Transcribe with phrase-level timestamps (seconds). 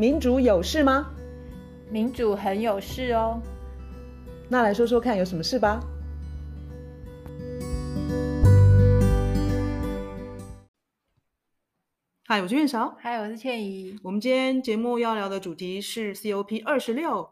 [0.00, 1.10] 民主有事吗？
[1.90, 3.42] 民主很有事哦。
[4.48, 5.80] 那来说说看，有什么事吧？
[12.28, 12.96] 嗨，我是苑韶。
[13.00, 13.98] 嗨，我是倩怡。
[14.04, 17.30] 我们今天节目要聊的主题是 COP 二十六，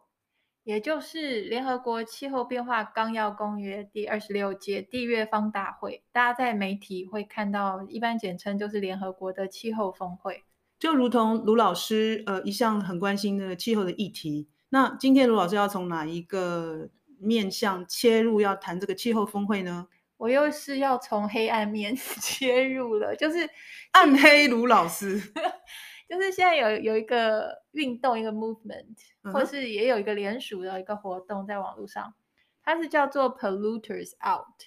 [0.64, 6.02] 也就是联合国气候变化纲要公约第二十六届缔约方大会。
[6.10, 10.42] 大家在媒体会看到，一般简称就是联合国的气候峰会。
[10.86, 19.88] 就如同卢老师呃一向很关心的气候的议题，那今天卢老师要从哪一个面向切入，要谈这个气候峰会呢？
[20.16, 23.50] 我又是要从黑暗面 切入了，就是
[23.90, 25.20] 暗黑卢老师，
[26.08, 28.94] 就是现在有有一个运动，一个 movement，
[29.24, 32.14] 嗯，或是也有一个联署的一个活动在网络上，
[32.62, 34.62] 它是叫做 Polluters Out。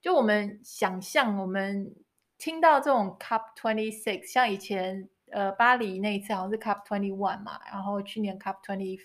[0.00, 1.94] 就我们想象，我们
[2.36, 9.00] 听到这种 Cup twenty six，像以前呃巴黎那一次好像是 Cup twenty one 嘛，然后去年 Cup twenty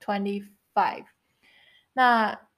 [0.00, 1.04] twenty five，
[1.92, 2.48] 那。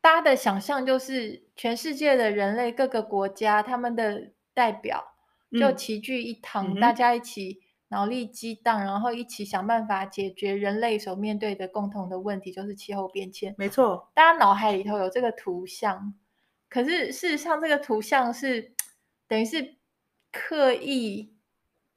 [0.00, 5.16] 大家的想象就是，全世界的人类各个国家，他们的代表
[5.50, 13.52] 就齐聚一堂，嗯、大家一起脑力激荡，然后一起想办法解决人类所面对的共同的问题，就是气候变迁。
[13.58, 16.14] 没错，大家脑海里头有这个图像，
[16.70, 18.72] 可是事实上，这个图像是
[19.26, 19.76] 等于是
[20.30, 21.34] 刻意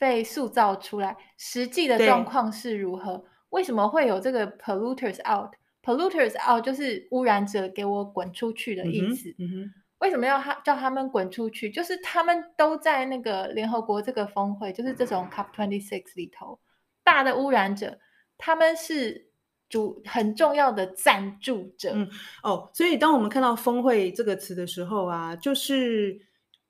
[0.02, 3.24] 被塑造出来，实际的状况是如何？
[3.50, 9.30] 为什么会有这个 polluters out？Polluters out 就是污染者给我滚出去的意思。
[9.38, 11.70] 嗯嗯、为什么要他叫他们滚出去？
[11.70, 16.60] 就是他们都在那个联合国这个峰会，就是这种 COP twenty six 里头
[17.04, 18.00] 大的污染者，
[18.40, 19.28] 他们是
[19.70, 21.92] 主很重要的赞助者。
[21.94, 22.10] 嗯，
[22.42, 26.20] 哦，所以当我们看到峰会这个词的时候啊，就是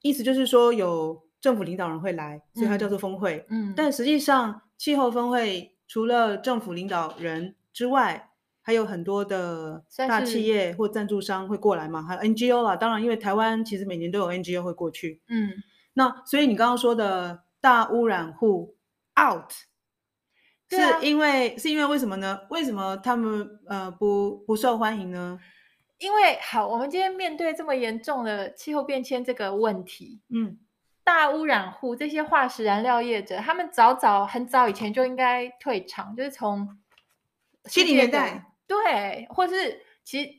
[0.02, 3.46] 意思就是说有政府领导人会来，所以它叫做峰会。
[3.50, 8.30] 嗯，但实际上气候峰会除了政府领导人之外，
[8.62, 12.76] 还有很多的大企业或赞助商会过来嘛，还有 NGO 啦。
[12.76, 15.20] 当然，因为台湾其实每年都有 NGO 会过去。
[15.28, 15.52] 嗯，
[15.94, 18.76] 那所以你刚刚说的大污染户
[19.20, 19.52] out，
[20.70, 22.42] 啊、是因为是因为为什么呢？
[22.52, 25.40] 为什么他们呃不不受欢迎呢？
[25.98, 30.58] 因为好，我们今天面对这么严重的气候变迁这个问题，嗯，
[31.14, 36.80] 大污染户这些化石燃料业者，他们早早很早以前就应该退场，就是从
[37.66, 38.46] 七零年代。
[38.66, 40.32] 对，或是其实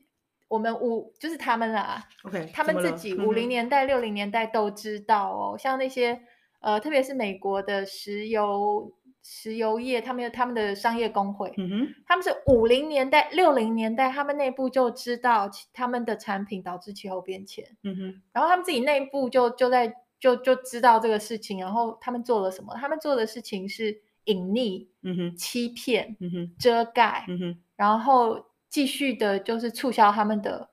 [0.48, 6.22] 我们五就是他们啦，OK，他们自己五零年代、六零年代都知道哦，像那些
[6.60, 22.72] 呃，特别是美国的石油石油业，他们有他们的商业工会，嗯哼，他们是五零年代、六零年代，他们内部就知道他们的产品导致气候变迁，嗯哼，然后他们自己内部就就在就就知道这个事情，然后他们做了什么？
[22.76, 27.62] 他们做的事情是隐匿、嗯哼，欺骗、嗯哼，遮盖，嗯哼。
[27.74, 30.70] 然后继续的，就是促销他们的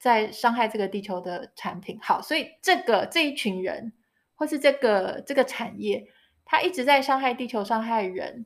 [0.00, 2.00] 在伤害这个地球的产品。
[2.02, 3.92] 好，所以这个这一群人，
[4.34, 6.08] 或是这个这个产业，
[6.44, 8.44] 他一直在伤害地球，伤害人。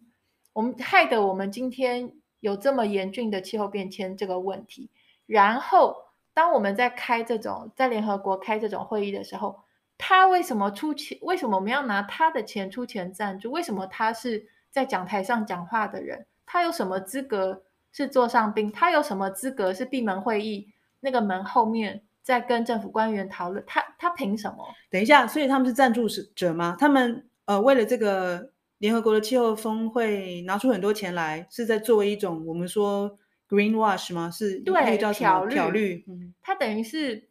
[0.52, 4.90] 我们害得我们今天有这么严峻的气候变迁这个问题。
[5.24, 5.96] 然后，
[6.34, 9.60] 当我们在开这种在联合国开这种会议的时候，
[9.98, 11.18] 他为什么出钱？
[11.20, 13.50] 为什么我们要拿他的钱出钱赞助？
[13.50, 16.24] 为什么他是在讲台上讲话的人？
[16.46, 17.64] 他有什么资格？
[17.90, 19.72] 是座上宾，他有什么资格？
[19.72, 20.68] 是闭门会议，
[21.00, 24.58] 那个门后面在跟政府官员讨论，他他凭什么？
[24.90, 26.76] 等一下，所以他们是赞助者吗？
[26.78, 34.30] 他们呃，为了这个联合国的气候峰会拿出很多钱来，是在作为一种我们说 green wash 吗？
[34.30, 35.46] 是对，叫什么？
[35.46, 36.04] 漂绿。
[36.06, 37.27] 嗯，他等于是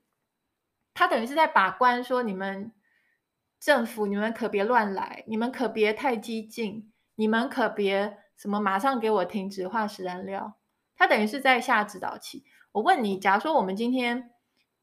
[0.97, 2.71] 他等于是在把关，说你们
[3.59, 8.17] 政府，你们可别乱来，你们可别太激进，你们可别。
[8.35, 8.59] 什么？
[8.59, 10.53] 马上给我停止化石燃料！
[10.95, 12.45] 他等于是在下指导棋。
[12.71, 14.31] 我问你，假如说我们今天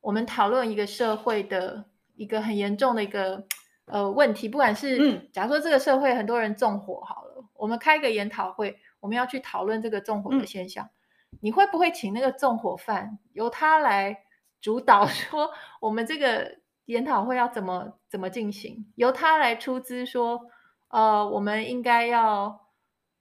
[0.01, 3.45] 我们讨论一个社会的一个很严重的一个
[3.87, 10.84] 呃问题，不管是、嗯、假如说这个社会很多人纵火好了，我们开一个研讨会，我们要去讨论这个纵火的现象，
[11.31, 14.23] 嗯、你会不会请那个纵火犯由他来
[14.65, 15.51] 主导， 说
[15.81, 16.57] 我们这个
[16.87, 18.91] 研讨会要怎么怎么进行？
[18.97, 20.41] 由他来出资说，
[20.89, 22.63] 呃，我们应该要。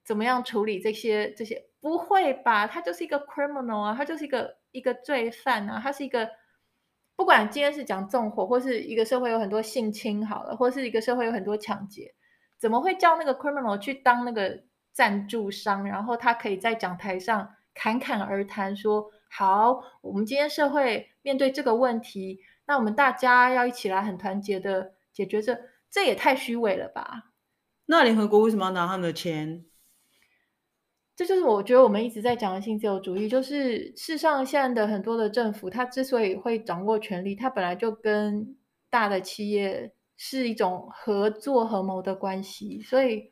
[0.05, 1.63] 怎么样处理这些这些？
[1.79, 2.67] 不会吧？
[2.67, 6.29] 他就是一个 criminal 啊，他就是一个一个罪犯啊，他是一个
[7.15, 12.13] 不管今天是讲纵火，或是一个社会有很多性侵好了，或是一个社会有很多抢劫，
[12.59, 14.61] 怎么会叫那个 criminal 去当那个
[14.91, 15.87] 赞助商？
[15.87, 25.59] 然后他可以在讲台上侃侃而谈说：“好，我们今天社会面对这个问题，那我们大家要一起来很团结的解决这，
[25.89, 27.31] 这也太虚伪了吧？”
[27.87, 29.65] 那联合国为什么要拿他们的钱？
[31.15, 38.55] 这就是我觉得我们一直在讲的新自由主义，就是世上现在的很多的政府，它之所以会掌握权力，它本来就跟
[38.89, 43.31] 大的企业是一种合作合谋的关系，所以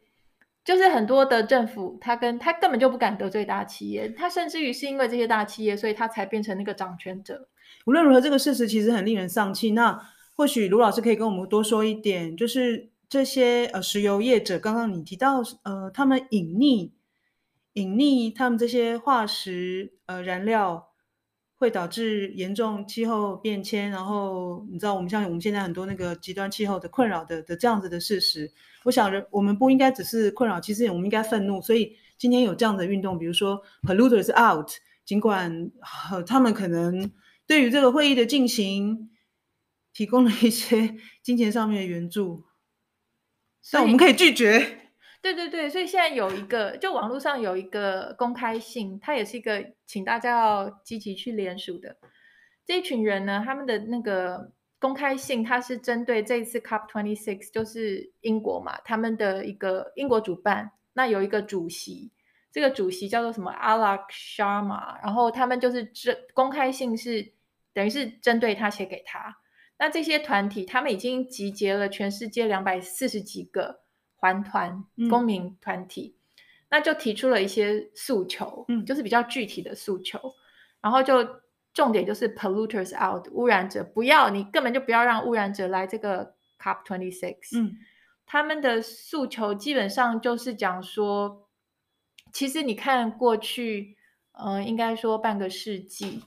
[0.63, 7.49] 就是很多的政府，他跟他根本就不敢得罪大企业，他甚至于是因为这些大企业，所以他才变成那个掌权者。
[7.85, 9.71] 无论如何，这个事实其实很令人丧气。
[9.71, 9.99] 那
[10.35, 16.91] 或许卢老师可以跟我们多说一点，就是这些呃石油业者，刚刚你提到呃他们隐匿。
[17.75, 20.89] 隐匿他们这些化石呃燃料，
[21.55, 28.51] 会导致严重气候变迁，然后你知道我们像我们现在很多那个极端气候的困扰的的这样子的事实，
[28.83, 31.61] 我想人我们不应该只是困扰，其实我们应该愤怒。
[31.61, 34.69] 所以今天有这样的运动，比如说 Polluters Out，
[35.05, 35.71] 尽管、
[36.11, 37.09] 呃、他们可能
[37.51, 39.11] 对于这个会议的进行
[39.91, 42.45] 提供了一些 金钱上面的援助，
[43.73, 44.93] 但我们可以拒绝。
[45.21, 51.97] 对对对，所以现在有一个，就网络上有一个公开信，它也是一个请大家要积极去联署的。
[52.65, 62.13] 这一群人呢，他们的那个公开信，它是针对这一次 COP Twenty Six，就是英国嘛，他们的一个英国主办，那有一个主席，
[62.49, 67.33] 这个主席叫做什么 Alok Sharma，然后他们就是这公开信是
[67.73, 69.37] 等于是针对他写给他。
[69.77, 73.81] 那这些团体，他们已经集结了全世界两百四十几个。
[74.23, 76.21] 环团公民团体，嗯，
[76.69, 80.35] 那就提出了一些诉求，嗯，就是比较具体的诉求，
[80.79, 81.27] 然后就
[81.73, 87.77] 重点就是 polluters out，污染者不要，你根本就不要让污染者来这个 COP twenty six，嗯，
[88.27, 91.49] 他们的诉求基本上就是讲说，
[92.31, 93.97] 其实你看过去，
[94.33, 96.21] 呃，应该说半个世纪，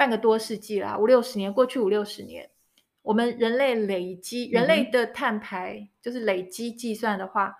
[0.00, 2.48] 半个多世纪啦，五六十年，过去五六十年。
[3.02, 7.54] 我们人类累积人类的碳排，就是累积计算的话，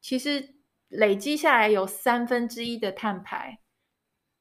[0.00, 0.56] 其实
[0.88, 3.60] 累积下来有三分之一的碳排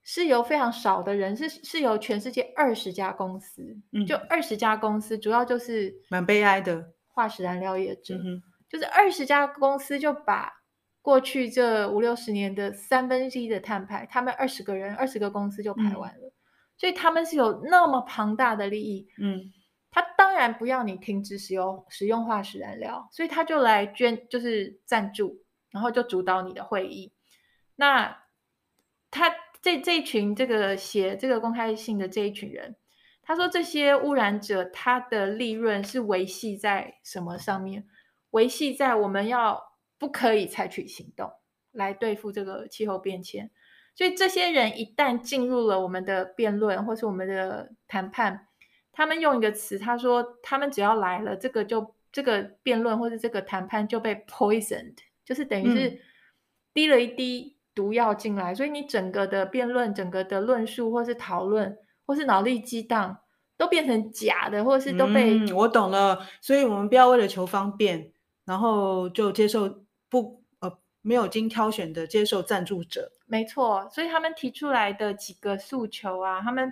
[0.01, 8.15] 是由非常少的人，是是由全世界二十家公司，嗯，就二十家公司，主要就是蛮悲哀的化石燃料业者，
[8.67, 10.51] 就是二十家公司就把
[11.03, 16.33] 过去这五六十年的三分之一的碳排，他们二十个人二十个公司就排完了，嗯，
[16.77, 19.51] 所以他们是有那么庞大的利益，嗯。
[19.95, 27.13] 他当然不要你停止使用使用化石燃料，所以他就来捐，就是赞助，然后就主导你的会议。
[27.75, 28.23] 那
[29.11, 29.31] 他
[29.61, 32.75] 这这一群这个写这个公开信的这一群人，
[33.21, 37.87] 他说这些污染者他的利润是维系在什么上面？
[38.31, 39.63] 维系在我们要
[39.99, 41.31] 不可以采取行动
[41.71, 43.51] 来对付这个气候变迁。
[43.95, 48.47] 所以这些人一旦进入了我们的辩论或是我们的谈判。
[48.95, 55.99] 他们用一个词，他说他们只要来了，这个就这个辩论或是这个谈判就被 poisoned，就是等于是
[56.75, 61.75] 滴了一滴毒药进来，嗯，所以你整个的辩论、整个的论述或是讨论
[62.05, 63.17] 或是脑力激荡
[63.57, 65.39] 都变成假的，或者是都被……
[65.39, 68.11] 嗯，我懂了，所以我们不要为了求方便，
[68.45, 73.11] 然后就接受不呃没有经挑选的接受赞助者。
[73.33, 76.71] 没错，所以他们提出来的几个诉求啊，他们。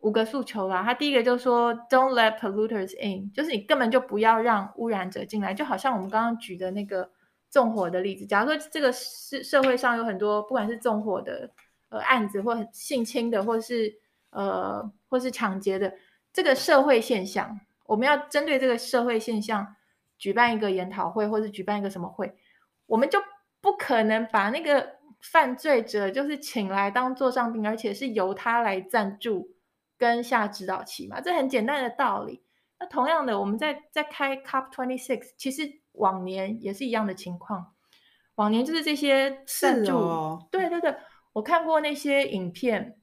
[0.00, 7.10] 五个诉求啦，他第一个就说，Don't let polluters in，就是你根本就不要让污染者进来，就好像我们刚刚举的那个
[7.48, 8.24] 纵火的例子。
[8.24, 11.50] 假如说这个社社会上有很多不管是纵火的
[11.88, 13.92] 呃案子，或性侵的，或是
[14.30, 15.92] 呃或是抢劫的
[16.32, 19.74] 这个社会现象，我们要针对这个社会现象
[20.18, 22.36] 举办一个研讨会，或是举办一个什么会，
[22.86, 23.18] 我们就
[23.60, 24.95] 不可能把那个
[25.30, 29.54] 犯罪者就是请来当座上宾，而且是由他来赞助。
[29.98, 32.42] 跟下指导棋嘛，这很简单的道理。
[32.78, 37.72] 那同样的，我们在在开 Cup twenty six，其实往年也是一样的情况。
[38.34, 40.94] 往年就是这些赞助，哦，对对对，
[41.32, 42.98] 我看过那些影片，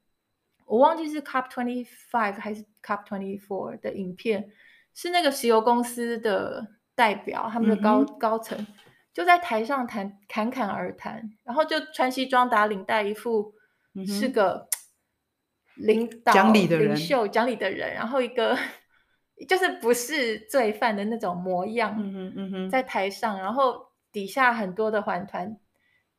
[0.68, 4.52] 我忘记是 Cup twenty five 还是 Cup twenty four 的影片，
[4.94, 6.64] 是那个石油公司的
[6.94, 8.68] 代表，他们的高、嗯、高层
[9.14, 13.54] 就在台上谈侃侃而谈，然后就穿西装打领带，一副
[14.06, 14.68] 是个。
[15.76, 18.56] 领导、讲理的人、领袖、讲理的人，然后一个
[19.50, 25.58] 就是不是罪犯的那种模样，嗯哼嗯哼，在台上，然后底下很多的环团，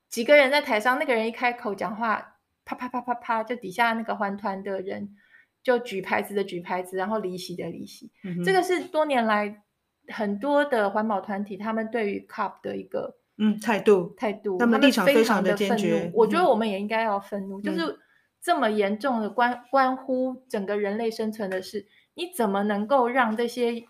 [0.08, 5.14] 几个人在台上，那个人一开口讲话，啪啪啪啪啪，就底下那个环团的人
[5.62, 8.10] 就举牌子的举牌子，然后离席的离席。
[8.24, 9.62] 嗯、这个是多年来
[10.08, 16.10] 很多的环保团体他们对于 COP 的一个嗯态度态度，他们立场非常的坚决。
[16.14, 18.00] 我觉得我们也应该要愤怒，嗯、就是。
[18.44, 23.86] 这么严重的关关乎整个人类生存的事，你怎么能够让这些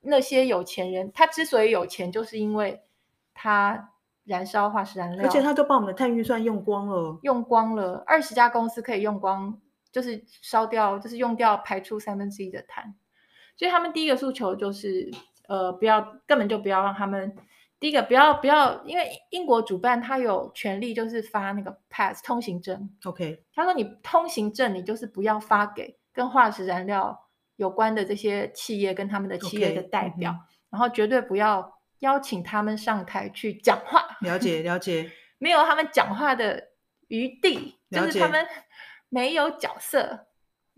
[0.00, 1.10] 那些有钱人？
[1.12, 2.84] 他之所以有钱，就是因为
[3.34, 3.90] 他
[4.22, 9.60] 燃烧化石燃料，而且他都把我们的碳预算用光了，用光了，二十家公司可以用光，
[9.90, 12.94] 就是烧掉，就是用掉排出三分之一的碳。
[13.56, 15.10] 所以他们第一个诉求就是，
[15.48, 17.36] 呃，不要，根本就不要让他们。
[17.80, 22.88] 第一个不要不要，因为英国主办他有权利，就是发那个 pass 通行证。
[23.04, 30.36] OK，他说你通行证你就是不要发给跟化石燃料有关的这些企业跟他们的企业的代表，okay,
[30.70, 34.16] 然后绝对不要邀请他们上台去讲话。
[34.22, 36.68] 了解了解， 没有他们讲话的
[37.08, 38.46] 余地，就是他们
[39.10, 40.26] 没有角色。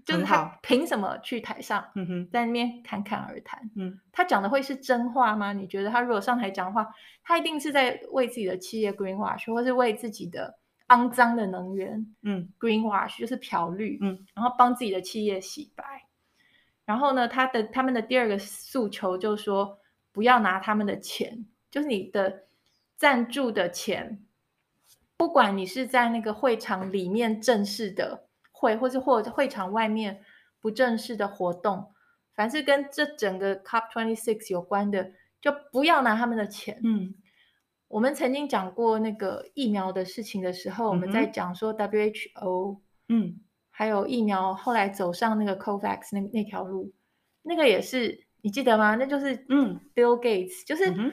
[0.06, 1.84] 就是他凭什么去台上，
[2.30, 3.68] 在那边侃侃而谈？
[3.74, 5.52] 嗯，他讲的会是真话吗？
[5.52, 6.86] 你觉得他如果上台讲话，
[7.24, 15.84] 他一定是在为自己的企业 greenwash，或是为自己的肮脏的能源，嗯，greenwash 就是漂绿，嗯，然后帮自己的企业洗白。
[16.84, 19.76] 然后呢，他的他们的第二个诉求就是说，
[20.12, 22.44] 不要拿他们的钱，就是你的
[22.96, 24.24] 赞助的钱，
[25.16, 28.22] 不管你是在那个会场里面正式的。
[28.58, 30.22] 会，或是或者会场外面
[30.60, 31.92] 不正式的活动，
[32.34, 36.80] 凡是跟这整个 COP twenty six 有关的，就不要拿他们的钱。
[36.82, 37.14] 嗯，
[37.88, 46.92] 我们曾经讲过那个疫苗的事情的时候，嗯、我们在讲说 WHO，嗯，还有疫苗后来走上那个 COVAX 那那条路，
[47.42, 48.94] 那个也是你记得吗？
[48.94, 50.90] 那就是嗯，Bill Gates，就是。
[50.90, 51.12] 嗯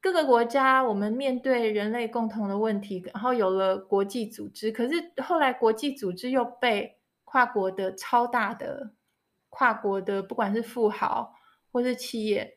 [0.00, 4.72] 各个国家，我们面对人类共同的问题，然后有了国际组织。
[4.72, 8.92] 可是后来国际组织又被跨国的超大的
[9.50, 11.34] 跨国的，不管是富豪
[11.70, 12.56] 或是企业，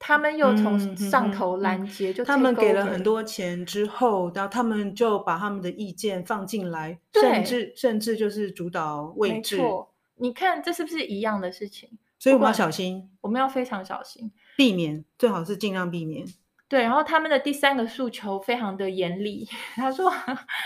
[0.00, 9.56] 他们又从上头拦截，就他们给了很多钱之后，然后他们就把他们的意见放进来，甚至甚至就是主导位置。
[9.56, 11.90] 没错，你看这是不是一样的事情？
[12.18, 16.26] 所以我们要小心，我们要非常小心，避免，最好是尽量避免。
[16.70, 20.08] 对，然后他们的第三个诉求非常的严厉， 他说：“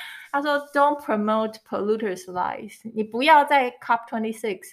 [0.30, 4.72] 他说 Don't promote polluters' lies，你不要在 COP twenty six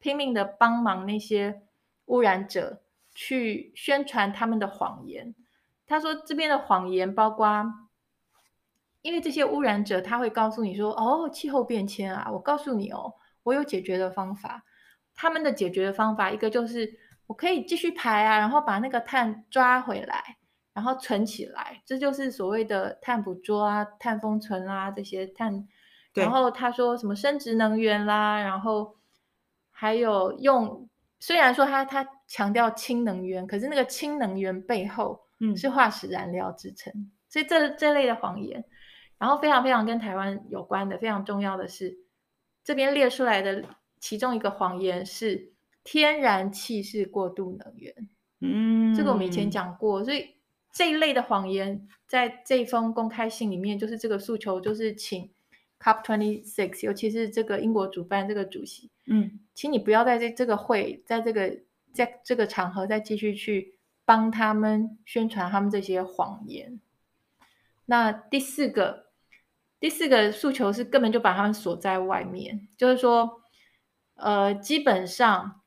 [0.00, 1.62] 拼命的帮忙那些
[2.06, 2.82] 污染者
[3.14, 5.36] 去宣传他们的谎言。”
[5.86, 7.64] 他说：“这边的谎言包括，
[9.02, 14.64] 因为这些污染者他会告诉你说，哦，气候变迁啊，我告诉你哦，我有解决的方法。
[15.14, 20.38] 他们的解决的方法，一个就是我可以继续排啊，然后把那个碳抓回来。”
[20.76, 25.66] 然后存起来，这就是所谓的碳捕捉啊、碳封存啊这些碳。
[26.12, 28.94] 然后他说什么生殖能源啦，然后
[29.70, 30.86] 还有用，
[31.18, 38.62] 虽然说他他强调氢能源，可是那个氢能源背后嗯是化石燃料制成，嗯、所以这这类的谎言。
[39.16, 41.96] 然后非常非常跟台湾有关的非常重要的是，
[42.62, 43.64] 这边列出来的
[43.98, 45.52] 其中一个谎言是
[45.84, 47.94] 天然气是过渡能源。
[48.42, 50.35] 嗯，这个我们以前讲过，所以。
[50.76, 55.30] 这一类的谎言，在这封公开信里面，就是这个诉求，就是请
[55.80, 61.60] COP twenty six，尤其是这个英国主办这个主席，嗯，请你不要在这这个会，在这个
[61.94, 66.78] 在这个场合再继续去帮他们宣传他们这些谎言。
[67.86, 69.06] 那第四个，
[69.80, 73.40] 第四个诉求是根本就把他们锁在外面，就是说，
[74.16, 75.62] 呃，基本上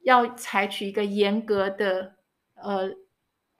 [0.00, 2.16] 要采取一个严格的，
[2.54, 2.96] 呃。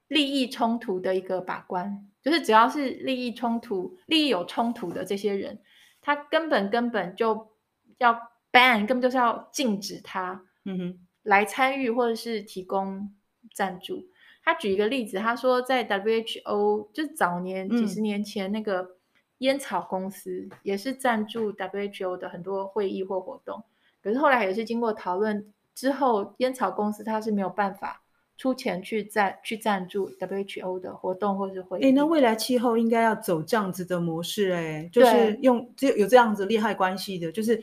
[0.09, 5.61] 利益冲突的一个把关，就是只要是利益冲突、利益有冲突的这些人，
[6.01, 7.53] 他根本根本就
[7.99, 8.15] 要
[8.51, 13.15] ban，根本就是要禁止他，嗯哼，来参与或者是提供
[13.53, 14.09] 赞助。
[14.43, 18.97] 他举一个例子，他说在 WHO 就是早年几十年前那个
[19.39, 23.63] 烟草公司也是赞助 WHO 的很多会议或活动，
[24.03, 28.03] 可是后来也是经过讨论之后，烟草公司他是没有办法。
[28.39, 31.87] 出钱去赞去赞助 WHO 的活动或是会议。
[31.87, 37.61] 哎，那未来气候应该要走这样子的模式，哎，就是用这有这样子利害关系的，就是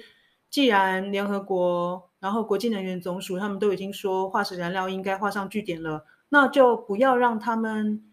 [0.50, 8.03] 既然联合国，然后国际能源总署他们都已经说化石燃料应该画上句点了，那就不要让他们，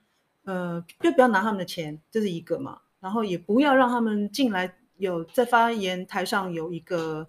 [0.45, 7.29] 呃，就不要拿他们的钱，这是一个嘛，然后也不要让他们进来有在发言台上有一个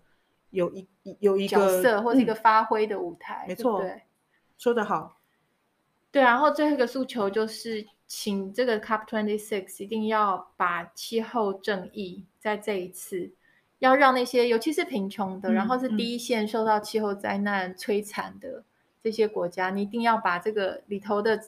[0.52, 0.88] 有一
[1.20, 4.04] 有一个角色或是一个发挥的舞台，嗯、没错，对，
[4.60, 5.18] 说得好。
[6.14, 13.32] 对，然后最后一个诉求就是，请这个 COP twenty six 一定要把气候正义在这一次，
[13.80, 18.64] 要让那些尤其是贫穷的，嗯、然后是第一线受到气候灾难摧残的
[19.02, 21.40] 这些国家，嗯、你一定要把这个里头的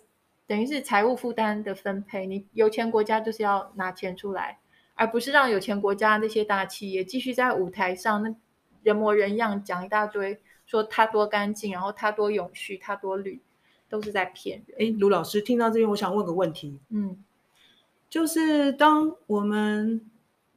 [0.48, 4.58] 等于是财务负担的分配，你有钱国家就是要拿钱出来，
[4.96, 8.36] 而不是让有钱国家那些大企业继续在舞台上那
[8.82, 13.40] 人模人样讲一大堆，说它多干净，然后它多永续，它多绿。
[13.96, 14.78] 都是在骗人。
[14.78, 16.78] 哎，卢老师，听到这边，我想问个问题。
[16.90, 17.18] 嗯，
[18.10, 20.02] 就是当我们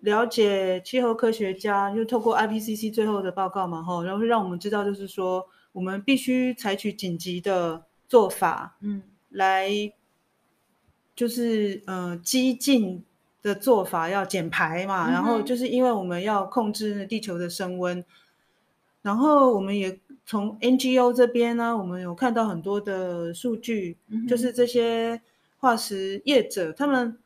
[0.00, 9.70] 了解气候科学家，就透过 IPCC 最后的报告嘛，哈，然后让我们知道，就是说我们必须采取紧急的做法，嗯，来
[11.14, 13.04] 就是呃激进
[13.42, 18.04] 的做法要减排嘛，嗯、然后就是因为我们要控制地球的升温，
[19.02, 25.18] 然后我们也从 NGO 这边呢，我们有看到很多的数据，嗯、就是这些
[25.56, 27.18] 化石业者他们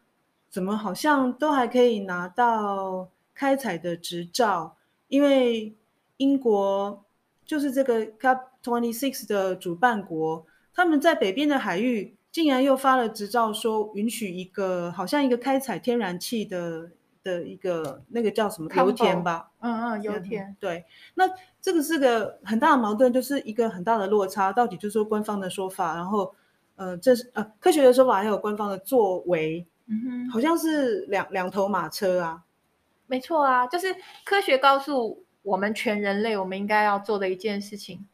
[0.49, 4.77] 怎么好像都还可以拿到开采的执照，
[5.09, 5.75] 因为
[6.19, 7.05] 英国
[7.45, 12.15] 就是这个 Cup Twenty Six 的主办国，他们在北边的海域。
[12.31, 16.91] 竟然又发了执照，说允许一个好像一个开采天然气的
[17.23, 19.51] 的一个那个叫什么油田吧？
[19.61, 20.57] 嗯嗯，油田。
[20.59, 21.25] 对，那
[21.61, 24.53] 这个是个很大的矛盾，就是一个很大的落差。
[24.53, 26.35] 到底就是说官方的说法，然后
[26.77, 32.45] 呃，这是呃科学的说法，还有官方的作为，嗯哼，好像是两两头马车啊。
[33.07, 38.07] 没错啊，就是科学告诉我们全人类，我们应该要做的一件事情，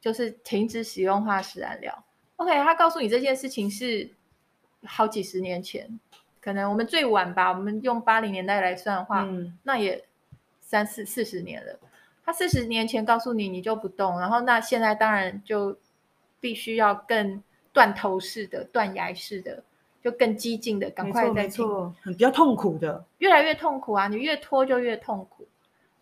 [0.00, 2.04] 就是停止使用化石燃料。
[2.36, 4.10] OK，他告诉你这件事情是
[4.84, 6.00] 好几十年前，
[6.42, 10.04] 可能我们最晚吧，我们用八零年代来算的话，嗯、那也
[10.60, 11.78] 三四四十年了。
[12.24, 15.76] 他四十年前告诉你，你就不动，然后那现在当然就
[16.40, 19.62] 必须要更断头式的、断崖式的，
[20.02, 24.08] 就更激进的，赶快再做，很比较痛苦的，越来越痛苦啊！
[24.08, 25.46] 你越拖就越痛苦。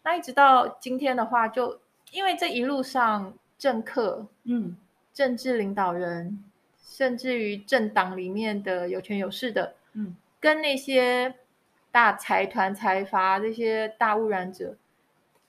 [0.03, 1.79] 那一直到今天的话，就
[2.11, 4.77] 因为这一路上政客，嗯。
[5.13, 6.43] 政治领导人，
[6.87, 11.37] 甚至于政党里面的有权有势的，嗯，跟那些
[11.93, 14.77] 大财团、财阀这些大污染者，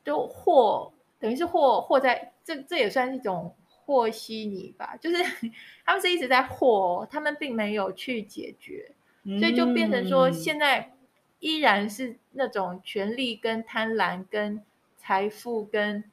[0.03, 4.95] 都和等于是和和在这，这也算是一种和稀泥吧。
[4.97, 5.23] 就是
[5.85, 8.91] 他们是一直在和，他们并没有去解决，
[9.39, 10.91] 所以就变成说，现在
[11.39, 14.61] 依然是那种权力跟贪婪、跟
[14.97, 16.03] 财富、跟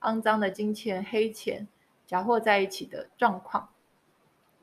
[0.00, 1.68] 肮脏的金钱、黑钱。
[2.04, 3.70] 搅和在一起的状况，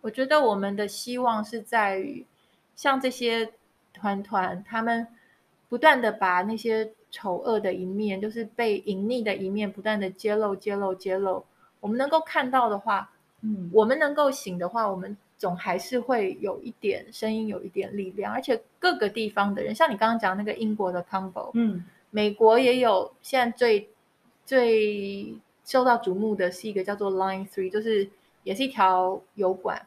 [0.01, 2.27] 我觉得我们的希望是在于，
[2.75, 3.53] 像这些
[3.93, 5.07] 团团，他们
[5.67, 11.45] 不断的把那些丑恶的一面，就是被隐匿的一面，不断的揭露、揭露、揭露。
[11.79, 18.33] 我们能够看到的话，嗯，我们能够醒的话，我们总还是会有一点声音，有一点力量。
[18.33, 23.89] 而且各个地方的人，像你刚刚讲那个英国的 Campbell，嗯，美国也有，现在最
[24.45, 25.37] 最。
[25.65, 28.09] 受到瞩目的是一个叫做 Line Three，就是
[28.41, 29.85] 也是一条油管。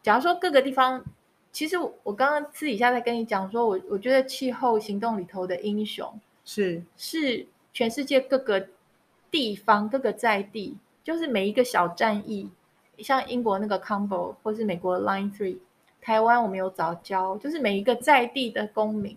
[0.00, 1.04] 假如说各个地方，
[1.52, 6.12] 其实我我刚刚私底下在跟你讲说，我我觉得气候行动里头的英雄
[6.44, 8.66] 是是全世界各个
[9.30, 12.50] 地方各个在地，就是每一个小战役，
[12.98, 15.58] 像英国那个 Campbell 或是美国 Line Three，
[16.00, 19.16] 台湾我们有早教，就是每一个在地的公民，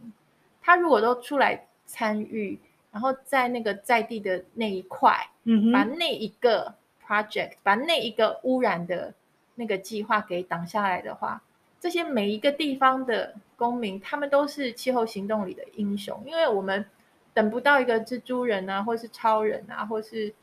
[0.62, 2.60] 他如果都出来参与。
[2.92, 6.74] 然后在那个在地的那一块，嗯，把那一个
[7.06, 9.14] project，把那一个污染的
[9.56, 11.44] 那个计划给挡下来的话，
[11.86, 16.20] 这些每一个地方的公民，他们都是气候行动里的英雄。
[16.26, 16.84] 因为我们
[17.32, 20.34] 等不到一个蜘蛛人啊，或是超人啊，或是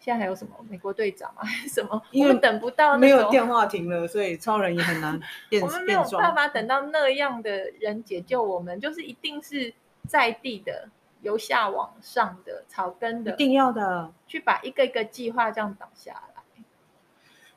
[0.00, 2.02] 现在还有什么美国队长啊，还 是什么？
[2.12, 5.62] 我们等不到没有电话亭了，所以超人也很难 变。
[5.62, 9.72] 我们没有办法等到那样的人解救我们，就是一定是
[10.08, 10.88] 在地的。
[11.22, 16.64] 由下往上的草根的，一定要的，去把一个一个计划这样倒下来。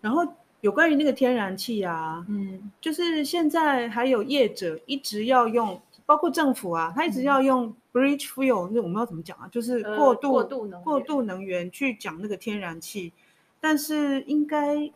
[0.01, 9.47] 然后有关于那个天然气啊，嗯，就是现在还有业者一直要用，包括政府啊，他一直要用 bridge fuel，那、嗯、我们要怎么讲啊？
[9.51, 13.11] 就是过度、呃、过渡能过渡能源去讲那个天然气，
[13.59, 14.89] 但是应该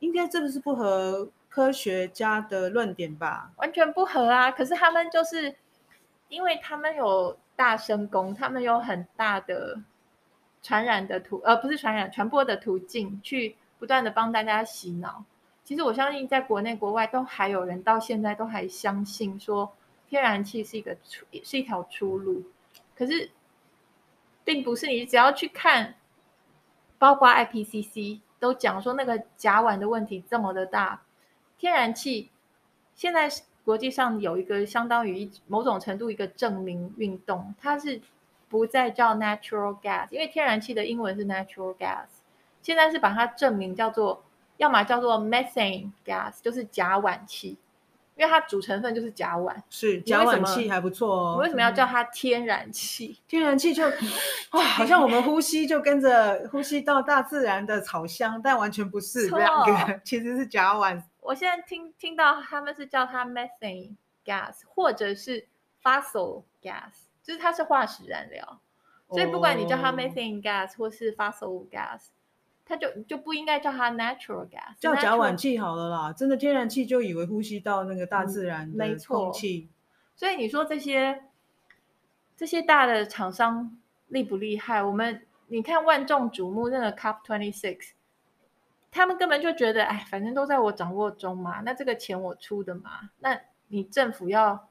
[0.00, 3.50] 应该这个是不合科学家的论点吧？
[3.56, 4.50] 完全不合啊！
[4.50, 5.54] 可是他们就是
[6.28, 7.36] 因为他们有。
[7.56, 9.80] 大声公，他们有很大的
[10.60, 13.54] 传染的途，呃，不是传染，传播的途径，去
[13.84, 15.22] 不断的帮大家洗脑。
[15.62, 19.70] 其实我相信，在国内国外都还有人到现在都还相信说
[20.08, 22.42] 天然气是一个出，是一条出路。
[22.96, 23.28] 可是，
[24.42, 25.96] 并不是你只要去看，
[26.96, 31.02] 包括 IPCC 都讲说那个甲烷的问题这么的大，
[31.58, 32.30] 天然气
[32.94, 33.28] 现在。
[33.64, 37.98] 国际上有一个相当于某种程度一个证明运动，它是
[38.46, 42.04] 不再叫 natural gas，因为天然气的英文是 natural gas，
[42.64, 44.24] 现在是把它证明叫做，
[44.56, 47.58] 要么叫做 methane gas，就是甲烷气，
[48.16, 49.54] 因为它主成分就是甲烷。
[49.68, 51.36] 是甲烷气还不错哦。
[51.36, 53.20] 为什么要叫它天然气？
[53.28, 53.84] 天然气就
[54.52, 61.02] 哇，好像我们呼吸就跟着呼吸到大自然的草香，但完全不是这样，其实是甲烷。
[61.20, 65.46] 我现在听听到他们是叫它 methane gas，或者是
[65.82, 68.58] fossil gas，就是它是化石燃料。
[69.10, 72.06] 所以不管你叫它 methane gas 或是 fossil gas，
[72.64, 76.12] 它就就不应该叫它 natural gas，叫甲烷气好了啦。
[76.12, 79.68] 真的天然气就以为呼吸到那个大自然的空气。
[79.70, 79.74] 嗯、
[80.16, 81.24] 所以你说这些
[82.36, 83.76] 这些大的厂商
[84.08, 84.82] 厉不厉害？
[84.82, 87.90] 我们你看万众瞩目那个 COP twenty six，
[88.90, 94.68] 他们根本就觉得哎，反正都在我掌握中嘛，那这个钱我出的嘛，那你政府要。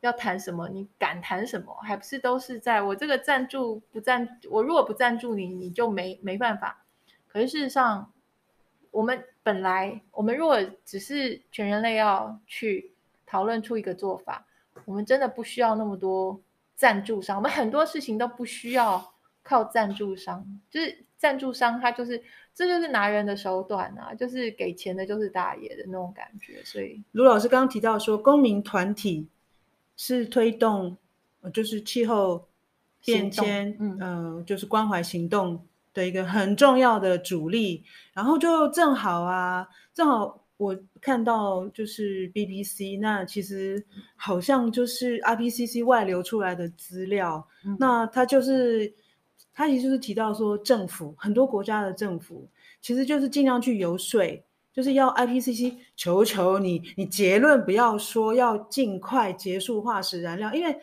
[0.00, 0.68] 要谈什么？
[0.68, 1.74] 你敢谈什么？
[1.82, 4.38] 还不是都是在我这个赞助不赞？
[4.48, 6.84] 我如果不赞助你，你就没没办法。
[7.28, 8.12] 可是事实上，
[8.90, 12.92] 我们本来我们如果只是全人类要去
[13.24, 14.46] 讨论出一个做法，
[14.84, 16.40] 我们真的不需要那么多
[16.74, 17.36] 赞助商。
[17.36, 22.22] 我们很多事情都不需要靠赞助商，就是赞助商他就是
[22.54, 26.62] 这就是拿人的手段啊，就是给钱的就是大爷的那种感觉。
[26.64, 29.28] 所以卢老师刚刚提到说，公民团体。
[30.00, 30.96] 是推动，
[31.52, 32.46] 就是气候
[33.04, 37.84] 变迁，嗯、呃，就是关怀行动的一个很重要的主力。
[38.12, 43.84] 然后就正好啊，正好我看到就是 BBC，那其实
[44.16, 48.92] 好像就是 IPCC 外流出来的资料，嗯、那他就是
[49.52, 52.48] 他其实就是提到说，政府很多国家的政府
[52.80, 54.20] 其实就是尽量去游说。
[54.70, 60.76] 就是要 IPCC 求求你，你结论不要说要尽快结束化石燃料，因为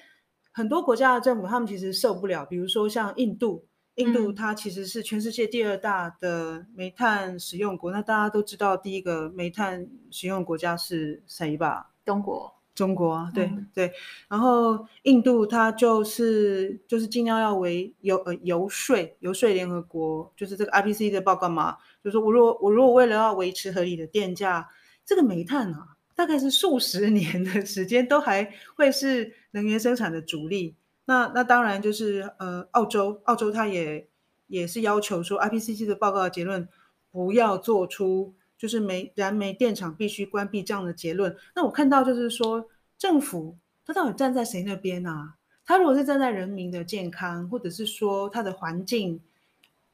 [0.52, 2.46] 很多国家的政府他们其实受不了。
[2.46, 7.92] 比如说像印度，印度它其实是全世界第二大的煤炭使用国。
[7.92, 11.92] 嗯、那大家都知道，第一个煤炭使用国家是谁吧？
[12.06, 12.54] 中国。
[12.76, 13.90] 中国啊，对、嗯、对。
[14.28, 21.78] 然后印度它就是就是尽量要为游呃游说游说联合国，就是这个 IPCC 的报告嘛。
[22.04, 24.70] 就是说我如果我如果为了要维持合理的电价，
[25.06, 30.76] 这个煤炭啊，大概是数十年的时间都还会是能源生产的主力。
[31.06, 34.08] 那那当然就是呃，澳洲澳洲它也
[34.48, 36.68] 也是要求说 IPCC 的报告的结论
[37.12, 41.36] 不要做出就是煤燃煤电厂必须关闭这样的结论。
[41.56, 45.36] 那我看到就是说政府他到底站在谁那边啊？
[45.66, 49.22] 他如果是站在人民的健康，或者是说他的环境。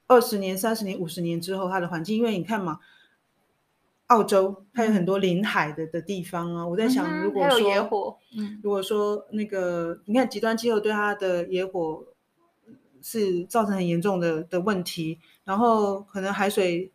[0.07, 2.81] 二十年、三十年、五十年之后，它的环境，因为你看嘛，
[4.11, 6.61] 澳洲它有很多临海的的地方啊。
[6.63, 12.03] 嗯、我在想，如果说野火，嗯，如果说那个，你看极端气候对它的野火
[13.01, 16.91] 是造成很严重的的问题，然后可能海水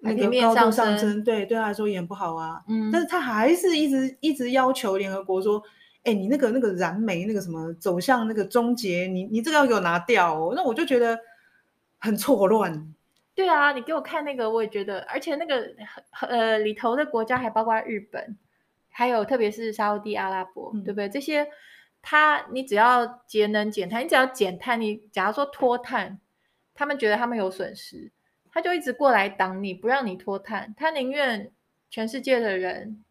[0.00, 2.62] 那个高度上升，对对它来说也不好啊。
[2.68, 5.62] 嗯，但是他还是一直一直要求联合国说，
[6.02, 10.52] 哎，你那个那个燃煤那个什么走向那个终结，你你这个要给我拿掉哦。
[10.56, 11.18] 那我就觉得。
[12.00, 12.94] 很错乱，
[13.34, 15.74] 对啊，你给我看那个，我也觉得，而且那个
[16.20, 18.38] 呃里头的国家还包括日本，
[18.88, 21.08] 还有特别是沙乌地阿拉伯，嗯、对不对？
[21.08, 21.48] 这些
[22.00, 26.20] 他你只要节能减碳，你只要减碳，你假如说脱碳，
[26.74, 28.12] 他们觉得他们有损失，
[28.52, 31.50] 他就一直过来挡你，不让你脱碳，他宁愿
[31.90, 33.02] 全世界的人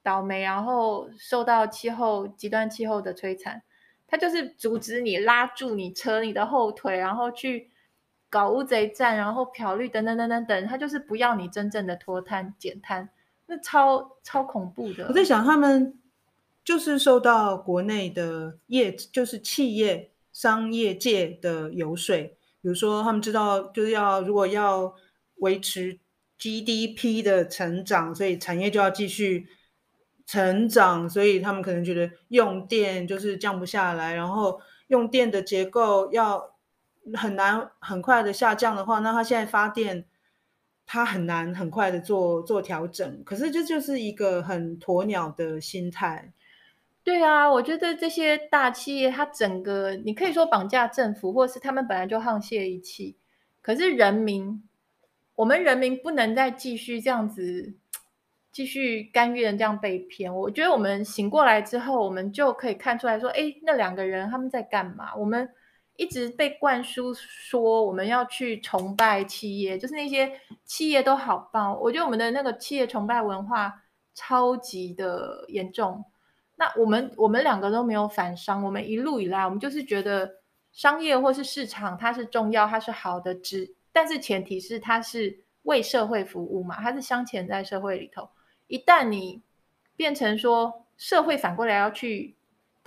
[0.00, 3.64] 倒霉，然后受到气候极端气候的摧残，
[4.06, 7.68] 他就是阻止你，拉住你，扯你的后腿，然后去。
[8.30, 13.08] 搞乌贼战，然后漂绿等等等等等，他就是不要你真正的脱碳减碳，
[13.46, 15.06] 那超超恐怖的。
[15.08, 15.98] 我在想，他们
[16.64, 22.16] 就是受到国内的业，就是企业商业界的游说，
[22.62, 24.94] 比如说他们知道就是要如果要
[25.38, 25.98] 维持
[26.38, 29.48] GDP 的成长，所以产业就要继续
[30.24, 36.54] 成长，所以他们可能觉得用电就是降不下来，然后用电的结构要。
[37.14, 40.04] 很难很快的下降的话，那他现在发电，
[40.86, 43.24] 他很难很快的做做调整。
[43.24, 46.32] 可是这就是一个很鸵鸟的心态。
[47.02, 53.16] 对啊，我觉得这些大企业，它整个你可以说绑架政府，或是他们本来就沆瀣一气。
[53.62, 54.62] 可是人民，
[55.34, 57.72] 我们人民不能再继续这样子，
[58.52, 60.32] 继续甘愿这样被骗。
[60.32, 65.16] 我觉得我们醒过来之后，我们就可以看出来说，哎，那两个人他们在干嘛？
[65.16, 65.48] 我们。
[66.00, 70.32] 一直被灌输说我们要去崇拜企业，就是那些
[70.64, 71.78] 企业都好棒。
[71.78, 73.82] 我觉得我们的那个企业崇拜文化
[74.14, 76.02] 超级的严重。
[76.56, 80.36] 那我们我们两个都没有反商，我们一路以来我们就是觉得
[80.72, 88.30] 商业或是市场它是重要，它是好的，只但是前提是它是为社会服务嘛，它是镶嵌在社会里头。
[88.68, 89.42] 一旦你
[89.96, 92.36] 变成说社会反过来要去。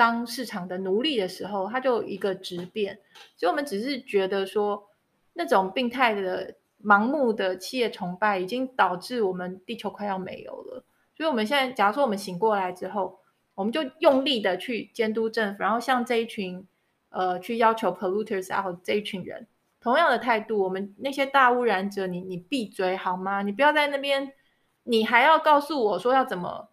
[0.03, 2.99] 当市场的奴隶的时候，它就一个质变。
[3.37, 4.89] 所以，我们只是觉得说，
[5.31, 10.83] 那种病态的、盲目的企业崇拜，已经导致我们地球快要没有了。
[11.15, 13.21] 所以，我们现在，假如说我们醒过来之后，
[13.55, 16.67] 我们就用力的去监督政府，然后像这一群
[17.07, 19.47] 呃去要求 polluters out 这一群人，
[19.79, 23.41] 同样的态度，我们那些大污染者，你你闭嘴好吗？
[23.41, 24.33] 你不要在那边，
[24.83, 26.67] 你还要告诉我说要怎么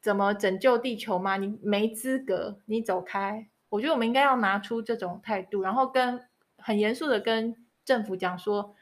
[0.00, 1.36] 怎么拯救地球吗？
[1.36, 3.48] 你没资格，你走开。
[3.68, 6.20] 我觉得我们应该要拿出这种态度，然后跟
[6.56, 8.74] 很严肃的跟政府讲说，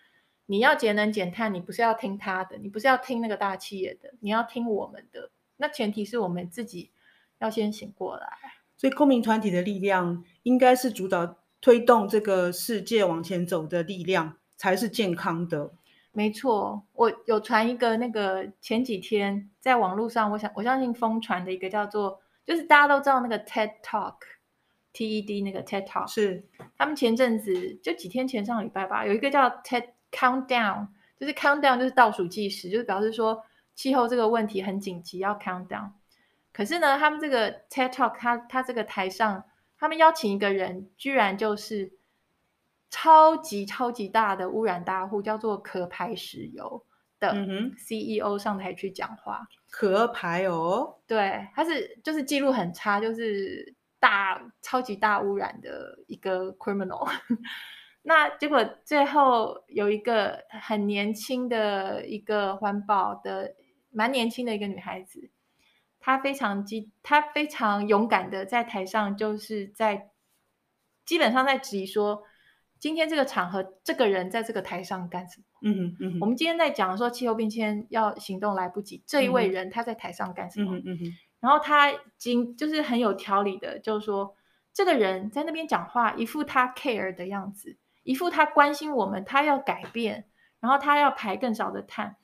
[0.46, 5.30] 你要节能减碳，你不是要听他的，你不是要听那个大企业的，你要听我们的。
[5.56, 6.90] 那前提是我们自己
[7.38, 8.26] 要先醒过来。
[8.76, 15.72] 所以公民团体的力量应该是主导推动这个世界往前走的力量，才是健康的。
[16.12, 24.16] 没错，我有传一个那个前几天在网络上，我想我相信疯传的一个叫做，就是大家都知道那个 TED Talk。
[24.92, 26.44] TED 那个 TED Talk 是
[26.76, 30.88] 他们前阵子就几天前上礼拜吧，有一个叫 TED Countdown，
[31.20, 33.44] 就是 Countdown 就是倒数计时，就是表示说
[33.76, 35.90] 气候这个问题很紧急，要 Countdown。
[36.52, 39.44] 可是呢，他们这个 TED Talk，他他这个台上，
[39.78, 41.92] 他们邀请一个人，居然就是
[42.90, 46.84] 超级超级大的污染大户，叫做壳牌石油
[47.18, 47.34] 的
[47.76, 49.48] CEO 上台去讲话。
[49.70, 53.74] 壳牌哦，对，他是就是记录很差，就是。
[54.00, 57.10] 大超级大污染的一个 criminal，
[58.02, 63.56] 那结果最后有一个很年轻的一个环保的
[63.90, 65.32] 蛮年轻的一个女孩子，
[65.98, 70.10] 她非常激，她非常勇敢的在台上，就是在
[71.04, 72.22] 基本上在质疑说，
[72.80, 75.44] 今天这个场合，这个人在这个台上干什么？
[75.62, 80.76] 嗯哼嗯哼，我们今天在讲说气候变迁要行动来不及，这一位人他在台上干什么？
[80.76, 84.34] 嗯嗯嗯然后他经就是很有条理的，就是说
[84.72, 90.26] 这个人在那边讲话，一副他 care 的样子，一副他关心我们，他要改变，
[90.60, 92.16] 然后他要排更少的碳。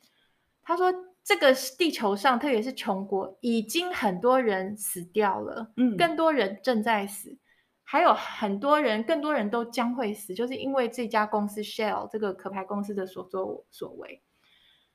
[0.63, 7.39] 他说，这个地球上，特别是穷国，已经很多人死掉了，嗯，更多人正在死，
[7.85, 14.23] 还有很多人，更多人都将会死，就是因为这家公司 Shell 这个壳牌公司的所作所为。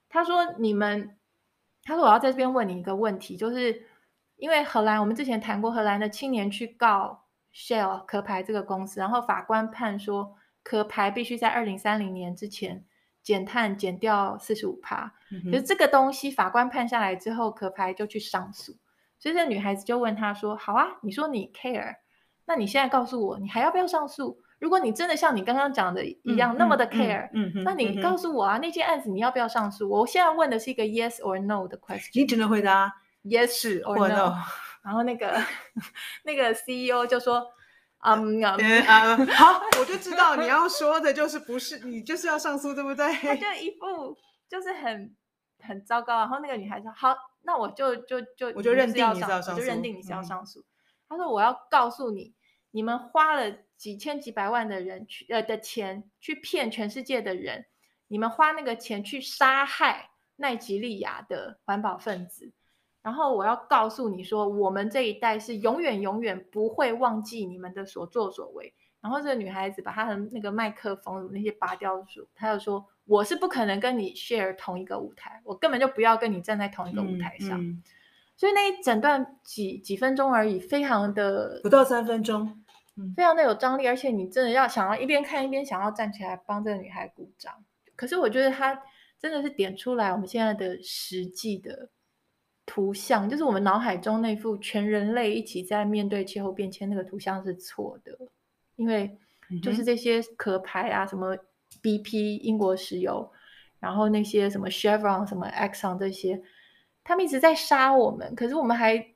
[0.10, 1.18] 他说，你们，
[1.84, 3.88] 他说我要在这边问你一个问题，就是。
[4.42, 12.86] 因为荷兰，我们之前谈过，荷兰的青年去告 Shell 壳牌这个公司，然后法官判说壳牌必须在二零三零年之前
[13.22, 15.14] 减碳减掉四十五趴。
[15.52, 18.78] 可是这个东西法官判下来之后，壳牌就去上诉。
[19.20, 21.98] 所以这女孩子就问他说：“好啊，你说你 care，
[22.50, 24.38] 那你现在告诉我，你还要不要上诉？
[24.60, 29.90] 如果你真的像你刚刚讲的一样、嗯、那么的 care，、嗯嗯、那你告诉我啊，那件案子你要不要上诉？
[29.90, 32.10] 我现在问的是一个 yes or no 的 question。
[32.16, 34.34] 你只能回答。” Yes or no，
[34.82, 35.38] 然后那个
[36.24, 37.46] 那个 CEO 就说，
[38.00, 43.14] 嗯嗯，好，我就知道你要说的就是不是你就是要上诉，对不对？
[43.16, 45.14] 他就一副就是很
[45.62, 50.64] 很糟糕，然后那个女孩说，好，那我就就就我就认定你是要上诉，我就认定你是要上诉。
[51.10, 52.34] 他说我要告诉你，
[52.72, 57.66] 你们花了几千几百万的人去呃的钱去骗全世界的人，
[58.08, 62.52] 你们花那个钱去杀害奈及利亚的环保分子。
[63.02, 68.74] 然后我要告诉你说，我们这一代是永远永远不会忘记你们的所作所为。
[69.02, 77.58] 然后这个女孩子把她的那个麦克风那些拔掉，说，她就说：“我是不可能跟你 share 同一个舞台，我根本就不要跟你站在同一个舞台上。
[77.62, 77.84] 嗯”嗯、
[78.40, 82.64] 所以那一整段几几分钟而已，非常的不到三分钟，
[82.96, 87.54] 嗯，非常的有张力，而且你真的要想要一边看一边想要站起来帮这个女孩鼓掌。
[87.98, 88.82] 可是我觉得她
[89.20, 91.90] 真的是点出来我们现在的实际的。
[92.72, 98.16] 图像就是我们脑海中那幅全人类一起在面对气候变迁那个图像是错的，
[98.76, 99.18] 因为
[99.64, 101.36] 就是这些壳牌啊，什么
[101.82, 103.32] BP 英国石油，
[103.80, 106.40] 然后那些什么 Chevron、什么 Exxon 这些，
[107.10, 109.16] 他们一直在杀我们，可是我们还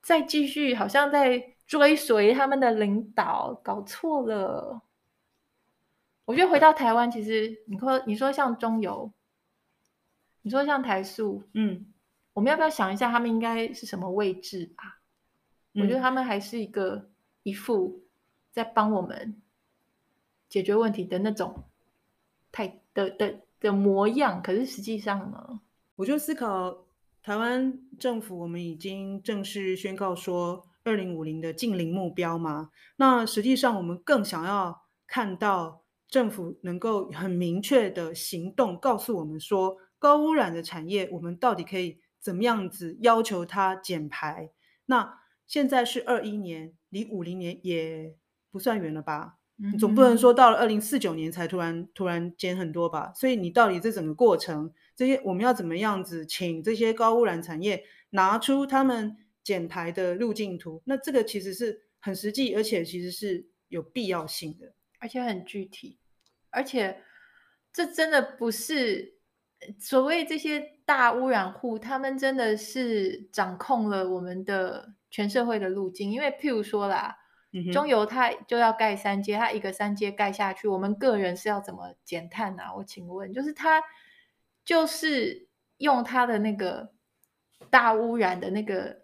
[0.00, 4.80] 在继续，好像在追随他们的领导，搞错了。
[6.24, 9.10] 我觉得回到台湾，其实你说你说像中油，
[10.42, 11.86] 你说像台塑，嗯。
[12.34, 15.00] 我们要不要想一下，他们应该是什么位置啊？
[15.74, 17.10] 嗯、我觉得他们还是一个
[17.42, 18.04] 一副
[18.52, 19.42] 在帮我们
[20.48, 21.64] 解决问题的那种
[22.50, 24.40] 态的的的模样。
[24.42, 25.60] 可是实际上呢，
[25.96, 26.86] 我就思考，
[27.22, 32.70] 台湾政府我们已经正式宣告说二零五零的净零目标嘛。
[32.96, 41.98] 那实际上我们更想要看到政府能够很明确的行动，告诉我们说高污染的产业我们到底可以。
[42.22, 44.52] 怎么样子要求它减排？
[44.86, 48.14] 那现在是二一年，离五零年也
[48.52, 49.38] 不算远了吧？
[49.60, 53.12] 嗯、总不能说到了二零四九年才突然突然减很多吧？
[53.16, 60.80] 所以你到底这整个过程，这些我们要怎么样子，请这些高污染产业拿出他们减排的路径图。
[60.84, 65.98] 那这个其实是很实际，而且其实是有必要性的，而且很具体，
[66.50, 67.02] 而且
[67.72, 69.14] 这真的不是
[69.80, 76.12] 所谓这些大污染户，他们真的是掌控了我们的全社会的路径。
[76.12, 77.16] 因为譬如说啦，
[77.50, 82.72] 嗯、中油它就要盖三阶，它一个三阶盖下去，我们个人是要怎么减碳啊？
[82.76, 83.82] 我请问，就是它
[84.64, 85.48] 就是
[85.78, 86.92] 用他的那个
[87.70, 89.02] 大污染的那个。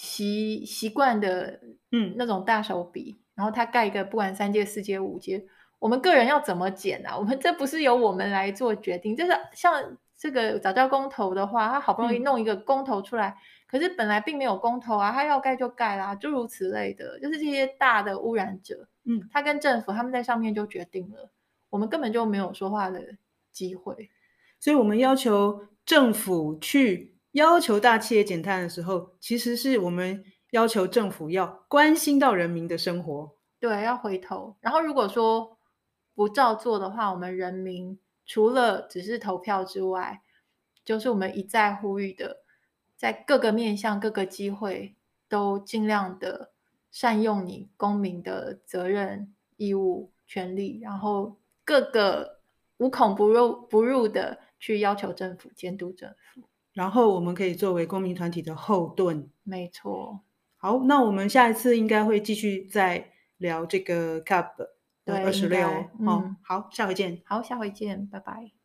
[0.00, 1.58] 习习惯的，
[1.90, 5.44] 嗯，那种大手笔，嗯、然后他盖一个不管三阶、四阶、五阶，
[5.80, 7.18] 我们个人要怎么减啊？
[7.18, 21.32] 我们 这不是由我们来做决定，就是像这个早教公投的话，他好不容易弄一个公投出来，嗯、可是本来并没有公投啊，他要盖就盖啦，诸如此类的，就是这些大的污染者，嗯，他跟政府他们在上面就决定了，
[21.70, 23.16] 我们根本就没有说话的
[23.50, 24.10] 机会，
[24.58, 27.14] 所以我们要求政府去。
[27.32, 33.36] 要求大企业减碳的时候，其实是我们要求政府要关心到人民的生活。
[33.60, 34.56] 对，要回头。
[34.60, 35.58] 然后如果说
[36.14, 40.22] 不照做的话，我们人民除了只是投票之外，
[40.84, 42.38] 就是我们一再呼吁的，
[42.96, 44.96] 在各个面向、各个机会
[45.28, 46.50] 都尽量的
[46.90, 52.40] 善用你公民的责任、义务、权利，然后各个
[52.78, 56.42] 无孔不入、不入的去要求政府监督政府。
[56.72, 59.30] 然后我们可以作为公民团体的后盾。
[59.42, 60.20] 没错。
[60.56, 64.50] 好，那我们下一次应该会继续再聊这个 Cup
[65.04, 65.68] 的二十六。
[65.98, 67.22] 嗯，好，下回见。
[67.24, 68.57] 好，下回见，拜拜。